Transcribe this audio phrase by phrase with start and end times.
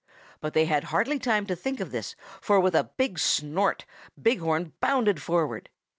[0.39, 3.85] But they had hardly time to think of this, for with a snort
[4.19, 5.69] Big Horn bounded forward.